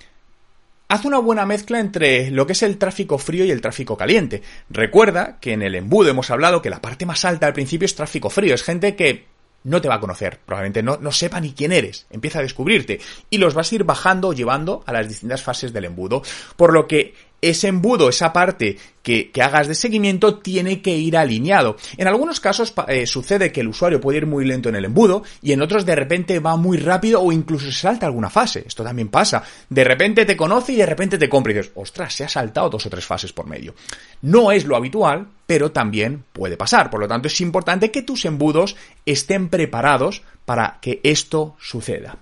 haz 0.88 1.06
una 1.06 1.20
buena 1.20 1.46
mezcla 1.46 1.80
entre 1.80 2.32
lo 2.32 2.46
que 2.46 2.54
es 2.54 2.64
el 2.64 2.78
tráfico 2.78 3.18
frío 3.18 3.46
y 3.46 3.52
el 3.52 3.62
tráfico 3.62 3.98
caliente. 3.98 4.42
Recuerda 4.70 5.40
que 5.40 5.54
en 5.54 5.62
el 5.62 5.76
embudo 5.76 6.10
hemos 6.10 6.32
hablado 6.32 6.62
que 6.62 6.70
la 6.70 6.82
parte 6.82 7.06
más 7.06 7.26
alta 7.26 7.48
al 7.48 7.54
principio 7.54 7.86
es 7.86 7.96
tráfico 7.96 8.30
frío, 8.30 8.56
es 8.56 8.64
gente 8.64 8.96
que 8.96 9.26
no 9.64 9.82
te 9.82 9.88
va 9.88 9.96
a 9.96 10.00
conocer, 10.00 10.40
probablemente 10.46 10.84
no, 10.84 10.98
no 10.98 11.12
sepa 11.12 11.42
ni 11.42 11.54
quién 11.54 11.72
eres, 11.72 12.06
empieza 12.12 12.38
a 12.38 12.44
descubrirte 12.44 13.02
y 13.32 13.40
los 13.40 13.56
vas 13.56 13.72
a 13.72 13.76
ir 13.76 13.84
bajando 13.84 14.30
o 14.30 14.34
llevando 14.34 14.84
a 14.86 14.94
las 14.94 15.10
distintas 15.10 15.42
fases 15.42 15.74
del 15.74 15.86
embudo. 15.86 16.22
Por 16.56 16.72
lo 16.72 16.88
que 16.88 17.16
ese 17.50 17.68
embudo, 17.68 18.10
esa 18.10 18.34
parte 18.34 18.78
que, 19.06 19.32
hagas 19.42 19.68
de 19.68 19.76
seguimiento 19.76 20.40
tiene 20.40 20.82
que 20.82 20.98
ir 20.98 21.16
alineado. 21.16 21.78
En 21.98 22.08
algunos 22.08 22.40
casos 22.40 22.74
eh, 22.88 23.06
sucede 23.06 23.52
que 23.52 23.62
el 23.62 23.68
usuario 23.68 24.02
puede 24.02 24.18
ir 24.18 24.26
muy 24.26 24.46
lento 24.46 24.70
en 24.70 24.76
el 24.76 24.86
embudo 24.86 25.24
y 25.42 25.52
en 25.52 25.62
otros 25.62 25.86
de 25.86 25.96
repente 25.96 26.40
va 26.40 26.58
muy 26.58 26.78
rápido 26.78 27.22
o 27.22 27.32
incluso 27.32 27.68
se 27.68 27.80
salta 27.80 28.08
alguna 28.08 28.32
fase. 28.32 28.64
Esto 28.66 28.84
también 28.84 29.10
pasa. 29.10 29.44
De 29.70 29.84
repente 29.84 30.26
te 30.26 30.36
conoce 30.36 30.74
y 30.74 30.78
de 30.78 30.86
repente 30.88 31.20
te 31.20 31.30
compra 31.30 31.52
y 31.52 31.56
dices, 31.56 31.72
ostras, 31.76 32.14
se 32.14 32.24
ha 32.24 32.30
saltado 32.30 32.70
dos 32.70 32.86
o 32.86 32.90
tres 32.90 33.06
fases 33.06 33.32
por 33.32 33.48
medio. 33.48 33.76
No 34.24 34.52
es 34.52 34.66
lo 34.66 34.76
habitual, 34.76 35.28
pero 35.46 35.72
también 35.72 36.24
puede 36.34 36.58
pasar. 36.58 36.90
Por 36.90 37.00
lo 37.00 37.08
tanto, 37.08 37.28
es 37.28 37.42
importante 37.42 37.92
que 37.92 38.02
tus 38.02 38.26
embudos 38.26 38.76
estén 39.06 39.50
preparados 39.50 40.24
para 40.46 40.78
que 40.80 41.02
esto 41.04 41.56
suceda. 41.60 42.18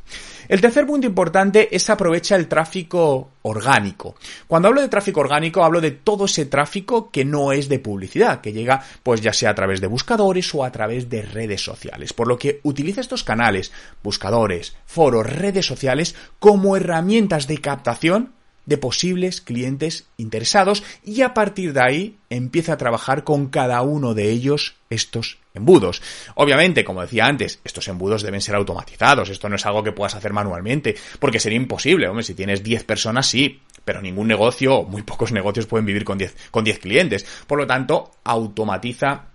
El 0.48 0.62
tercer 0.62 0.86
punto 0.86 1.08
importante 1.08 1.74
es 1.76 1.90
aprovechar 1.90 2.40
el 2.40 2.48
tráfico 2.48 3.30
orgánico. 3.44 4.16
Cuando 4.48 4.68
hablo 4.68 4.82
de 4.82 4.90
tráfico 4.90 5.22
orgánico, 5.22 5.64
hablo 5.64 5.80
de 5.82 5.92
todo 5.92 6.26
ese 6.26 6.46
tráfico 6.46 7.12
que 7.12 7.26
no 7.26 7.52
es 7.52 7.70
de 7.70 7.80
publicidad, 7.80 8.42
que 8.42 8.54
llega 8.54 8.84
pues 9.04 9.22
ya 9.22 9.34
sea 9.34 9.52
a 9.52 9.56
través 9.56 9.80
de 9.82 9.88
buscadores 9.88 10.54
o 10.54 10.64
a 10.64 10.72
través 10.72 11.10
de 11.10 11.22
redes 11.22 11.62
sociales. 11.62 12.14
Por 12.14 12.28
lo 12.28 12.38
que 12.38 12.60
utiliza 12.64 13.02
estos 13.02 13.24
canales, 13.24 13.72
buscadores, 14.04 14.76
foros, 14.86 15.26
redes 15.26 15.66
sociales 15.66 16.16
como 16.40 16.76
herramientas 16.76 17.48
de 17.48 17.60
captación 17.60 18.34
de 18.66 18.78
posibles 18.78 19.42
clientes 19.42 20.08
interesados 20.18 20.84
y 21.04 21.22
a 21.22 21.34
partir 21.34 21.74
de 21.74 21.82
ahí 21.82 22.18
empieza 22.30 22.74
a 22.74 22.78
trabajar 22.78 23.24
con 23.24 23.48
cada 23.48 23.82
uno 23.82 24.14
de 24.14 24.30
ellos 24.30 24.76
estos 24.90 25.40
embudos. 25.54 26.02
Obviamente, 26.36 26.84
como 26.84 27.02
decía 27.02 27.26
antes, 27.26 27.60
estos 27.64 27.88
embudos 27.88 28.24
deben 28.24 28.42
ser 28.42 28.56
automatizados, 28.56 29.30
esto 29.30 29.50
no 29.50 29.56
es 29.56 29.66
algo 29.66 29.84
que 29.84 29.92
puedas 29.92 30.16
hacer 30.16 30.34
manualmente, 30.34 30.96
porque 31.20 31.40
sería 31.40 31.58
imposible, 31.58 32.08
hombre, 32.08 32.24
si 32.24 32.34
tienes 32.34 32.64
10 32.64 32.84
personas 32.86 33.28
sí, 33.28 33.62
pero 33.86 34.02
ningún 34.02 34.28
negocio, 34.28 34.84
muy 34.84 35.02
pocos 35.04 35.32
negocios 35.32 35.66
pueden 35.66 35.86
vivir 35.86 36.06
con 36.06 36.18
10 36.18 36.36
con 36.52 36.64
10 36.64 36.80
clientes. 36.80 37.26
Por 37.48 37.60
lo 37.60 37.68
tanto, 37.68 38.12
automatiza 38.24 39.33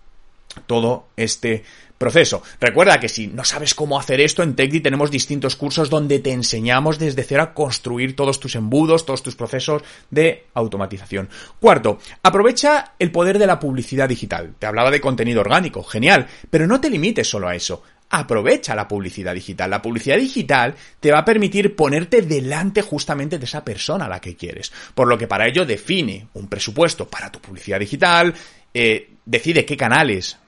todo 0.66 1.06
este 1.16 1.64
proceso. 1.98 2.42
Recuerda 2.60 3.00
que 3.00 3.08
si 3.08 3.26
no 3.26 3.44
sabes 3.44 3.74
cómo 3.74 3.98
hacer 3.98 4.20
esto, 4.20 4.42
en 4.42 4.54
TechDi 4.54 4.80
tenemos 4.80 5.10
distintos 5.10 5.56
cursos 5.56 5.90
donde 5.90 6.20
te 6.20 6.32
enseñamos 6.32 6.98
desde 6.98 7.24
cero 7.24 7.42
a 7.42 7.54
construir 7.54 8.16
todos 8.16 8.40
tus 8.40 8.54
embudos, 8.54 9.04
todos 9.04 9.22
tus 9.22 9.36
procesos 9.36 9.82
de 10.10 10.46
automatización. 10.54 11.28
Cuarto, 11.60 11.98
aprovecha 12.22 12.92
el 12.98 13.10
poder 13.10 13.38
de 13.38 13.46
la 13.46 13.58
publicidad 13.58 14.08
digital. 14.08 14.54
Te 14.58 14.66
hablaba 14.66 14.90
de 14.90 15.00
contenido 15.00 15.40
orgánico, 15.40 15.82
genial, 15.82 16.28
pero 16.48 16.66
no 16.66 16.80
te 16.80 16.88
limites 16.88 17.28
solo 17.28 17.48
a 17.48 17.56
eso. 17.56 17.82
Aprovecha 18.10 18.74
la 18.74 18.88
publicidad 18.88 19.34
digital. 19.34 19.68
La 19.68 19.82
publicidad 19.82 20.16
digital 20.16 20.74
te 20.98 21.12
va 21.12 21.18
a 21.18 21.24
permitir 21.26 21.76
ponerte 21.76 22.22
delante 22.22 22.80
justamente 22.80 23.38
de 23.38 23.44
esa 23.44 23.62
persona 23.62 24.06
a 24.06 24.08
la 24.08 24.20
que 24.20 24.34
quieres. 24.34 24.72
Por 24.94 25.08
lo 25.08 25.18
que 25.18 25.26
para 25.26 25.46
ello 25.46 25.66
define 25.66 26.28
un 26.34 26.48
presupuesto 26.48 27.06
para 27.06 27.30
tu 27.30 27.38
publicidad 27.40 27.78
digital, 27.78 28.32
eh, 28.72 29.10
decide 29.26 29.66
qué 29.66 29.76
canales 29.76 30.38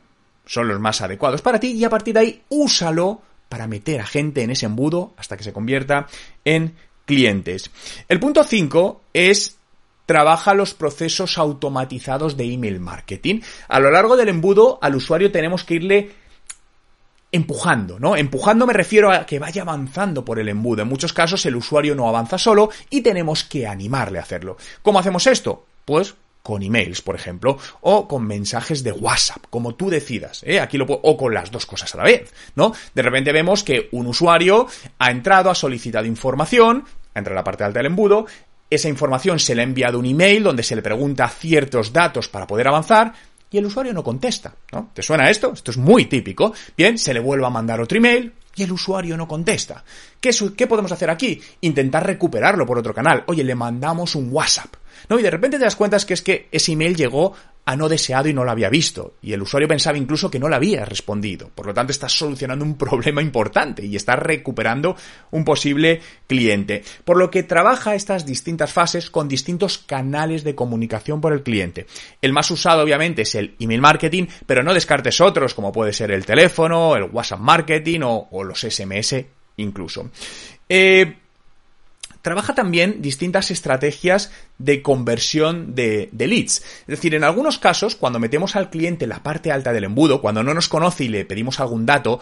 son 0.50 0.66
los 0.66 0.80
más 0.80 1.00
adecuados 1.00 1.42
para 1.42 1.60
ti 1.60 1.68
y 1.68 1.84
a 1.84 1.90
partir 1.90 2.14
de 2.14 2.20
ahí 2.20 2.42
úsalo 2.48 3.22
para 3.48 3.68
meter 3.68 4.00
a 4.00 4.06
gente 4.06 4.42
en 4.42 4.50
ese 4.50 4.66
embudo 4.66 5.14
hasta 5.16 5.36
que 5.36 5.44
se 5.44 5.52
convierta 5.52 6.08
en 6.44 6.74
clientes. 7.06 7.70
El 8.08 8.18
punto 8.18 8.42
5 8.42 9.00
es 9.12 9.58
trabaja 10.06 10.54
los 10.54 10.74
procesos 10.74 11.38
automatizados 11.38 12.36
de 12.36 12.52
email 12.52 12.80
marketing. 12.80 13.42
A 13.68 13.78
lo 13.78 13.92
largo 13.92 14.16
del 14.16 14.28
embudo 14.28 14.80
al 14.82 14.96
usuario 14.96 15.30
tenemos 15.30 15.62
que 15.62 15.74
irle 15.74 16.10
empujando, 17.30 18.00
¿no? 18.00 18.16
Empujando 18.16 18.66
me 18.66 18.72
refiero 18.72 19.12
a 19.12 19.26
que 19.26 19.38
vaya 19.38 19.62
avanzando 19.62 20.24
por 20.24 20.40
el 20.40 20.48
embudo. 20.48 20.82
En 20.82 20.88
muchos 20.88 21.12
casos 21.12 21.46
el 21.46 21.54
usuario 21.54 21.94
no 21.94 22.08
avanza 22.08 22.38
solo 22.38 22.70
y 22.90 23.02
tenemos 23.02 23.44
que 23.44 23.68
animarle 23.68 24.18
a 24.18 24.22
hacerlo. 24.22 24.56
¿Cómo 24.82 24.98
hacemos 24.98 25.28
esto? 25.28 25.64
Pues 25.84 26.16
con 26.42 26.62
emails, 26.62 27.02
por 27.02 27.14
ejemplo, 27.14 27.58
o 27.82 28.08
con 28.08 28.26
mensajes 28.26 28.82
de 28.82 28.92
WhatsApp, 28.92 29.44
como 29.50 29.74
tú 29.74 29.90
decidas, 29.90 30.42
¿eh? 30.44 30.60
Aquí 30.60 30.78
lo 30.78 30.86
puedo, 30.86 31.00
o 31.02 31.16
con 31.16 31.34
las 31.34 31.50
dos 31.50 31.66
cosas 31.66 31.94
a 31.94 31.98
la 31.98 32.04
vez, 32.04 32.32
¿no? 32.54 32.72
De 32.94 33.02
repente 33.02 33.32
vemos 33.32 33.62
que 33.62 33.88
un 33.92 34.06
usuario 34.06 34.66
ha 34.98 35.10
entrado, 35.10 35.50
ha 35.50 35.54
solicitado 35.54 36.06
información, 36.06 36.84
entra 37.14 37.32
en 37.32 37.36
la 37.36 37.44
parte 37.44 37.64
alta 37.64 37.78
del 37.78 37.86
embudo, 37.86 38.26
esa 38.70 38.88
información 38.88 39.38
se 39.38 39.54
le 39.54 39.62
ha 39.62 39.64
enviado 39.64 39.98
un 39.98 40.06
email 40.06 40.44
donde 40.44 40.62
se 40.62 40.76
le 40.76 40.82
pregunta 40.82 41.28
ciertos 41.28 41.92
datos 41.92 42.28
para 42.28 42.46
poder 42.46 42.68
avanzar, 42.68 43.12
y 43.50 43.58
el 43.58 43.66
usuario 43.66 43.92
no 43.92 44.04
contesta, 44.04 44.54
¿no? 44.72 44.90
¿Te 44.94 45.02
suena 45.02 45.28
esto? 45.28 45.52
Esto 45.52 45.72
es 45.72 45.76
muy 45.76 46.04
típico. 46.04 46.54
Bien, 46.76 46.96
se 46.96 47.12
le 47.12 47.18
vuelve 47.18 47.46
a 47.46 47.50
mandar 47.50 47.80
otro 47.80 47.98
email, 47.98 48.32
y 48.54 48.62
el 48.62 48.72
usuario 48.72 49.16
no 49.16 49.26
contesta. 49.26 49.84
¿Qué, 50.20 50.30
¿Qué, 50.56 50.66
podemos 50.66 50.92
hacer 50.92 51.10
aquí? 51.10 51.40
Intentar 51.62 52.06
recuperarlo 52.06 52.64
por 52.64 52.78
otro 52.78 52.94
canal. 52.94 53.24
Oye, 53.26 53.42
le 53.42 53.54
mandamos 53.54 54.14
un 54.14 54.28
WhatsApp. 54.30 54.74
¿No? 55.08 55.18
Y 55.18 55.22
de 55.22 55.30
repente 55.30 55.58
te 55.58 55.64
das 55.64 55.76
cuenta 55.76 55.98
que 56.06 56.14
es 56.14 56.22
que 56.22 56.48
ese 56.50 56.72
email 56.72 56.96
llegó 56.96 57.34
a 57.64 57.76
no 57.76 57.88
deseado 57.88 58.28
y 58.28 58.32
no 58.32 58.44
lo 58.44 58.50
había 58.50 58.68
visto. 58.68 59.14
Y 59.22 59.32
el 59.32 59.42
usuario 59.42 59.68
pensaba 59.68 59.98
incluso 59.98 60.30
que 60.30 60.38
no 60.38 60.48
lo 60.48 60.56
había 60.56 60.84
respondido. 60.84 61.50
Por 61.54 61.66
lo 61.66 61.74
tanto, 61.74 61.92
estás 61.92 62.12
solucionando 62.12 62.64
un 62.64 62.76
problema 62.78 63.22
importante 63.22 63.84
y 63.84 63.96
estás 63.96 64.18
recuperando 64.18 64.96
un 65.30 65.44
posible 65.44 66.00
cliente. 66.26 66.82
Por 67.04 67.16
lo 67.18 67.30
que 67.30 67.42
trabaja 67.42 67.94
estas 67.94 68.26
distintas 68.26 68.72
fases 68.72 69.10
con 69.10 69.28
distintos 69.28 69.78
canales 69.78 70.42
de 70.42 70.54
comunicación 70.54 71.20
por 71.20 71.32
el 71.32 71.42
cliente. 71.42 71.86
El 72.20 72.32
más 72.32 72.50
usado, 72.50 72.82
obviamente, 72.82 73.22
es 73.22 73.34
el 73.34 73.54
email 73.60 73.80
marketing, 73.80 74.26
pero 74.46 74.62
no 74.62 74.74
descartes 74.74 75.20
otros, 75.20 75.54
como 75.54 75.72
puede 75.72 75.92
ser 75.92 76.10
el 76.10 76.24
teléfono, 76.24 76.96
el 76.96 77.04
WhatsApp 77.04 77.40
marketing 77.40 78.00
o, 78.02 78.28
o 78.30 78.44
los 78.44 78.60
SMS 78.60 79.14
incluso. 79.56 80.10
Eh, 80.68 81.16
trabaja 82.22 82.54
también 82.54 83.02
distintas 83.02 83.50
estrategias 83.50 84.30
de 84.58 84.82
conversión 84.82 85.74
de, 85.74 86.10
leads. 86.12 86.58
Es 86.58 86.86
decir, 86.86 87.14
en 87.14 87.24
algunos 87.24 87.58
casos, 87.58 87.96
cuando 87.96 88.18
metemos 88.18 88.56
al 88.56 88.70
cliente 88.70 89.04
en 89.04 89.10
la 89.10 89.22
parte 89.22 89.52
alta 89.52 89.72
del 89.72 89.84
embudo, 89.84 90.20
cuando 90.20 90.42
no 90.42 90.54
nos 90.54 90.68
conoce 90.68 91.04
y 91.04 91.08
le 91.08 91.24
pedimos 91.24 91.60
algún 91.60 91.86
dato, 91.86 92.20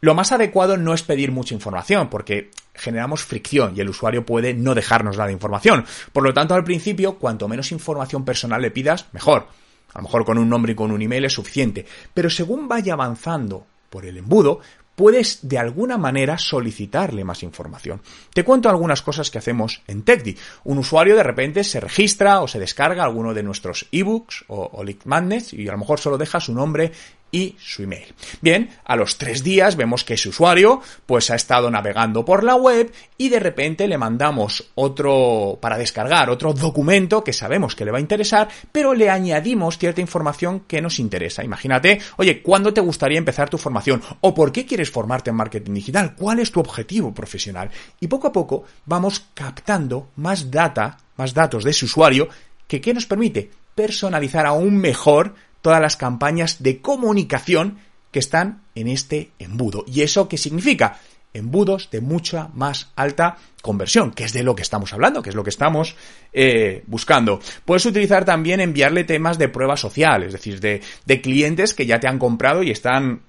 lo 0.00 0.14
más 0.14 0.32
adecuado 0.32 0.76
no 0.76 0.94
es 0.94 1.02
pedir 1.02 1.30
mucha 1.30 1.54
información, 1.54 2.08
porque 2.08 2.50
generamos 2.74 3.22
fricción 3.22 3.74
y 3.76 3.80
el 3.80 3.90
usuario 3.90 4.24
puede 4.24 4.54
no 4.54 4.74
dejarnos 4.74 5.16
nada 5.16 5.26
de 5.26 5.34
información. 5.34 5.84
Por 6.12 6.22
lo 6.22 6.32
tanto, 6.32 6.54
al 6.54 6.64
principio, 6.64 7.18
cuanto 7.18 7.48
menos 7.48 7.72
información 7.72 8.24
personal 8.24 8.62
le 8.62 8.70
pidas, 8.70 9.06
mejor. 9.12 9.48
A 9.92 9.98
lo 9.98 10.04
mejor 10.04 10.24
con 10.24 10.38
un 10.38 10.48
nombre 10.48 10.72
y 10.72 10.74
con 10.74 10.90
un 10.90 11.02
email 11.02 11.24
es 11.24 11.32
suficiente. 11.32 11.84
Pero 12.14 12.30
según 12.30 12.68
vaya 12.68 12.94
avanzando 12.94 13.66
por 13.90 14.06
el 14.06 14.16
embudo, 14.16 14.60
puedes 15.00 15.48
de 15.48 15.56
alguna 15.56 15.96
manera 15.96 16.36
solicitarle 16.36 17.24
más 17.24 17.42
información. 17.42 18.02
Te 18.34 18.44
cuento 18.44 18.68
algunas 18.68 19.00
cosas 19.00 19.30
que 19.30 19.38
hacemos 19.38 19.80
en 19.86 20.02
TechDi. 20.02 20.36
Un 20.64 20.76
usuario 20.76 21.16
de 21.16 21.22
repente 21.22 21.64
se 21.64 21.80
registra 21.80 22.42
o 22.42 22.48
se 22.48 22.58
descarga 22.58 23.02
alguno 23.02 23.32
de 23.32 23.42
nuestros 23.42 23.88
ebooks 23.92 24.44
o, 24.48 24.60
o 24.60 24.84
Madness 25.06 25.54
y 25.54 25.66
a 25.68 25.72
lo 25.72 25.78
mejor 25.78 26.00
solo 26.00 26.18
deja 26.18 26.38
su 26.38 26.52
nombre 26.52 26.92
y 27.32 27.56
su 27.58 27.82
email. 27.82 28.14
Bien, 28.40 28.70
a 28.84 28.96
los 28.96 29.18
tres 29.18 29.42
días 29.42 29.76
vemos 29.76 30.04
que 30.04 30.14
ese 30.14 30.28
usuario 30.28 30.80
pues 31.06 31.30
ha 31.30 31.34
estado 31.34 31.70
navegando 31.70 32.24
por 32.24 32.44
la 32.44 32.56
web 32.56 32.92
y 33.16 33.28
de 33.28 33.40
repente 33.40 33.86
le 33.86 33.98
mandamos 33.98 34.70
otro 34.74 35.58
para 35.60 35.78
descargar 35.78 36.30
otro 36.30 36.52
documento 36.52 37.22
que 37.22 37.32
sabemos 37.32 37.74
que 37.74 37.84
le 37.84 37.90
va 37.90 37.98
a 37.98 38.02
interesar, 38.02 38.48
pero 38.72 38.94
le 38.94 39.10
añadimos 39.10 39.78
cierta 39.78 40.00
información 40.00 40.60
que 40.60 40.80
nos 40.80 40.98
interesa. 40.98 41.44
Imagínate, 41.44 42.00
oye, 42.16 42.42
¿cuándo 42.42 42.72
te 42.72 42.80
gustaría 42.80 43.18
empezar 43.18 43.50
tu 43.50 43.58
formación? 43.58 44.02
¿O 44.20 44.34
por 44.34 44.52
qué 44.52 44.66
quieres 44.66 44.90
formarte 44.90 45.30
en 45.30 45.36
marketing 45.36 45.74
digital? 45.74 46.14
¿Cuál 46.16 46.40
es 46.40 46.50
tu 46.50 46.60
objetivo 46.60 47.14
profesional? 47.14 47.70
Y 48.00 48.08
poco 48.08 48.28
a 48.28 48.32
poco 48.32 48.64
vamos 48.86 49.24
captando 49.34 50.08
más 50.16 50.50
data, 50.50 50.98
más 51.16 51.34
datos 51.34 51.64
de 51.64 51.70
ese 51.70 51.84
usuario 51.84 52.28
que 52.66 52.80
¿qué 52.80 52.94
nos 52.94 53.06
permite? 53.06 53.50
Personalizar 53.74 54.46
aún 54.46 54.76
mejor 54.76 55.34
todas 55.62 55.80
las 55.80 55.96
campañas 55.96 56.62
de 56.62 56.80
comunicación 56.80 57.78
que 58.10 58.18
están 58.18 58.62
en 58.74 58.88
este 58.88 59.30
embudo. 59.38 59.84
¿Y 59.86 60.02
eso 60.02 60.28
qué 60.28 60.36
significa? 60.36 60.98
Embudos 61.32 61.90
de 61.90 62.00
mucha 62.00 62.48
más 62.54 62.90
alta 62.96 63.36
conversión, 63.62 64.10
que 64.10 64.24
es 64.24 64.32
de 64.32 64.42
lo 64.42 64.56
que 64.56 64.62
estamos 64.62 64.92
hablando, 64.92 65.22
que 65.22 65.30
es 65.30 65.36
lo 65.36 65.44
que 65.44 65.50
estamos 65.50 65.94
eh, 66.32 66.82
buscando. 66.86 67.40
Puedes 67.64 67.86
utilizar 67.86 68.24
también 68.24 68.60
enviarle 68.60 69.04
temas 69.04 69.38
de 69.38 69.48
prueba 69.48 69.76
social, 69.76 70.24
es 70.24 70.32
decir, 70.32 70.58
de, 70.60 70.80
de 71.06 71.20
clientes 71.20 71.72
que 71.72 71.86
ya 71.86 72.00
te 72.00 72.08
han 72.08 72.18
comprado 72.18 72.64
y 72.64 72.70
están 72.70 73.22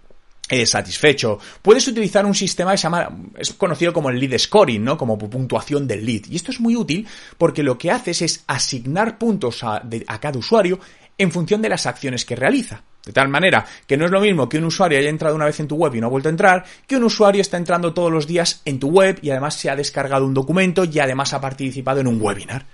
eh, 0.51 0.65
satisfecho. 0.65 1.39
Puedes 1.61 1.87
utilizar 1.87 2.25
un 2.25 2.35
sistema 2.35 2.71
que 2.71 2.77
se 2.77 2.83
llama, 2.83 3.07
es 3.37 3.53
conocido 3.53 3.93
como 3.93 4.09
el 4.09 4.19
lead 4.19 4.37
scoring, 4.37 4.83
¿no? 4.83 4.97
Como 4.97 5.17
puntuación 5.17 5.87
del 5.87 6.05
lead. 6.05 6.23
Y 6.29 6.35
esto 6.35 6.51
es 6.51 6.59
muy 6.59 6.75
útil 6.75 7.07
porque 7.37 7.63
lo 7.63 7.77
que 7.77 7.89
haces 7.89 8.21
es 8.21 8.43
asignar 8.47 9.17
puntos 9.17 9.63
a, 9.63 9.81
a 10.07 10.19
cada 10.19 10.37
usuario 10.37 10.79
en 11.21 11.31
función 11.31 11.61
de 11.61 11.69
las 11.69 11.85
acciones 11.85 12.25
que 12.25 12.35
realiza. 12.35 12.83
De 13.05 13.13
tal 13.13 13.29
manera 13.29 13.65
que 13.87 13.97
no 13.97 14.05
es 14.05 14.11
lo 14.11 14.21
mismo 14.21 14.49
que 14.49 14.57
un 14.57 14.65
usuario 14.65 14.99
haya 14.99 15.09
entrado 15.09 15.35
una 15.35 15.45
vez 15.45 15.59
en 15.59 15.67
tu 15.67 15.75
web 15.75 15.93
y 15.95 16.01
no 16.01 16.07
ha 16.07 16.09
vuelto 16.09 16.29
a 16.29 16.31
entrar, 16.31 16.65
que 16.87 16.97
un 16.97 17.03
usuario 17.03 17.41
está 17.41 17.57
entrando 17.57 17.93
todos 17.93 18.11
los 18.11 18.27
días 18.27 18.61
en 18.65 18.79
tu 18.79 18.89
web 18.89 19.19
y 19.21 19.29
además 19.29 19.55
se 19.55 19.69
ha 19.69 19.75
descargado 19.75 20.25
un 20.25 20.33
documento 20.33 20.83
y 20.83 20.99
además 20.99 21.33
ha 21.33 21.41
participado 21.41 21.99
en 21.99 22.07
un 22.07 22.21
webinar. 22.21 22.65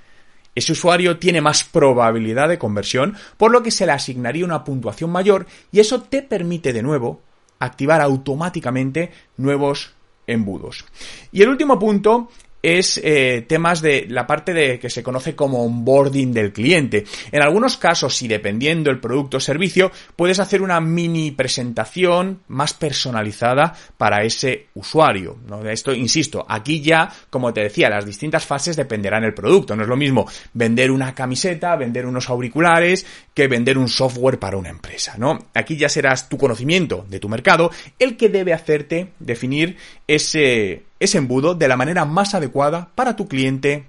Ese 0.56 0.72
usuario 0.72 1.20
tiene 1.20 1.40
más 1.40 1.64
probabilidad 1.64 2.50
de 2.50 2.58
conversión, 2.58 3.16
por 3.38 3.52
lo 3.52 3.62
que 3.62 3.72
se 3.72 3.86
le 3.86 3.92
asignaría 3.92 4.44
una 4.44 4.64
puntuación 4.64 5.12
mayor 5.12 5.46
y 5.72 5.80
eso 5.80 6.02
te 6.02 6.22
permite 6.24 6.74
de 6.74 6.84
nuevo 6.84 7.22
activar 7.60 8.02
automáticamente 8.02 9.12
nuevos 9.38 9.94
embudos. 10.26 10.86
Y 11.32 11.42
el 11.42 11.50
último 11.50 11.80
punto 11.80 12.30
es 12.68 13.00
eh, 13.02 13.46
temas 13.48 13.82
de 13.82 14.06
la 14.10 14.28
parte 14.28 14.54
de 14.54 14.78
que 14.78 14.90
se 14.90 15.02
conoce 15.02 15.36
como 15.36 15.64
onboarding 15.64 16.34
del 16.34 16.52
cliente. 16.52 17.06
En 17.32 17.42
algunos 17.42 17.78
casos, 17.78 18.22
y 18.22 18.28
dependiendo 18.28 18.92
el 18.92 19.00
producto 19.00 19.38
o 19.38 19.40
servicio, 19.40 19.90
puedes 20.18 20.40
hacer 20.40 20.62
una 20.62 20.82
mini 20.82 21.32
presentación 21.32 22.42
más 22.50 22.74
personalizada 22.74 23.74
para 23.98 24.24
ese 24.24 24.68
usuario. 24.74 25.38
¿no? 25.48 25.68
Esto, 25.70 25.94
insisto, 25.94 26.46
aquí 26.50 26.82
ya, 26.82 27.10
como 27.30 27.54
te 27.54 27.62
decía, 27.62 27.90
las 27.90 28.06
distintas 28.06 28.46
fases 28.46 28.76
dependerán 28.76 29.24
del 29.24 29.34
producto. 29.34 29.74
No 29.74 29.84
es 29.84 29.90
lo 29.90 29.96
mismo 29.96 30.28
vender 30.54 30.92
una 30.92 31.16
camiseta, 31.16 31.76
vender 31.78 32.06
unos 32.06 32.30
auriculares, 32.30 33.06
que 33.34 33.48
vender 33.48 33.78
un 33.78 33.88
software 33.88 34.40
para 34.40 34.58
una 34.58 34.70
empresa, 34.70 35.16
¿no? 35.18 35.48
Aquí 35.54 35.78
ya 35.78 35.88
serás 35.88 36.28
tu 36.28 36.38
conocimiento 36.38 37.06
de 37.08 37.20
tu 37.20 37.30
mercado 37.30 37.72
el 37.98 38.18
que 38.18 38.30
debe 38.30 38.54
hacerte 38.54 39.14
definir 39.20 39.78
ese, 40.08 40.87
ese 41.00 41.18
embudo 41.18 41.56
de 41.56 41.68
la 41.68 41.78
manera 41.78 42.06
más 42.06 42.34
adecuada 42.34 42.90
para 42.96 43.16
tu 43.16 43.28
cliente 43.28 43.86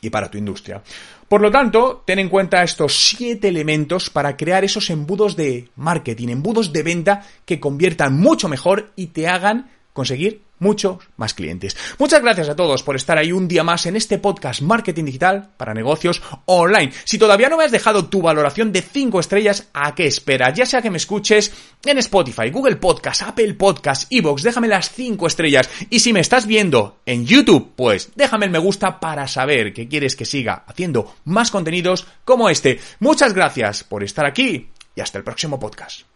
y 0.00 0.10
para 0.10 0.30
tu 0.30 0.38
industria. 0.38 0.82
Por 1.28 1.40
lo 1.40 1.50
tanto, 1.50 2.02
ten 2.06 2.18
en 2.20 2.28
cuenta 2.28 2.62
estos 2.62 3.08
siete 3.08 3.48
elementos 3.48 4.10
para 4.10 4.36
crear 4.36 4.64
esos 4.64 4.90
embudos 4.90 5.34
de 5.34 5.68
marketing, 5.74 6.28
embudos 6.28 6.72
de 6.72 6.82
venta 6.82 7.26
que 7.44 7.58
conviertan 7.58 8.16
mucho 8.16 8.48
mejor 8.48 8.92
y 8.94 9.08
te 9.08 9.26
hagan 9.26 9.70
conseguir 9.96 10.42
muchos 10.58 10.98
más 11.16 11.34
clientes. 11.34 11.76
Muchas 11.98 12.22
gracias 12.22 12.48
a 12.48 12.54
todos 12.54 12.82
por 12.82 12.96
estar 12.96 13.18
ahí 13.18 13.32
un 13.32 13.48
día 13.48 13.64
más 13.64 13.86
en 13.86 13.96
este 13.96 14.18
podcast 14.18 14.60
Marketing 14.60 15.04
Digital 15.04 15.50
para 15.56 15.74
negocios 15.74 16.22
online. 16.44 16.92
Si 17.04 17.18
todavía 17.18 17.48
no 17.48 17.56
me 17.56 17.64
has 17.64 17.72
dejado 17.72 18.06
tu 18.06 18.20
valoración 18.20 18.72
de 18.72 18.82
5 18.82 19.18
estrellas, 19.18 19.68
¿a 19.72 19.94
qué 19.94 20.06
esperas? 20.06 20.54
Ya 20.54 20.66
sea 20.66 20.82
que 20.82 20.90
me 20.90 20.98
escuches 20.98 21.52
en 21.84 21.98
Spotify, 21.98 22.50
Google 22.50 22.76
Podcast, 22.76 23.22
Apple 23.22 23.54
Podcast, 23.54 24.06
Evox, 24.10 24.42
déjame 24.42 24.68
las 24.68 24.90
5 24.90 25.26
estrellas. 25.26 25.68
Y 25.90 26.00
si 26.00 26.12
me 26.12 26.20
estás 26.20 26.46
viendo 26.46 26.98
en 27.06 27.24
YouTube, 27.24 27.72
pues 27.74 28.10
déjame 28.14 28.46
el 28.46 28.52
me 28.52 28.58
gusta 28.58 29.00
para 29.00 29.26
saber 29.26 29.72
que 29.72 29.88
quieres 29.88 30.14
que 30.14 30.26
siga 30.26 30.64
haciendo 30.66 31.14
más 31.24 31.50
contenidos 31.50 32.06
como 32.24 32.50
este. 32.50 32.78
Muchas 33.00 33.32
gracias 33.32 33.82
por 33.82 34.04
estar 34.04 34.26
aquí 34.26 34.68
y 34.94 35.00
hasta 35.00 35.16
el 35.18 35.24
próximo 35.24 35.58
podcast. 35.58 36.15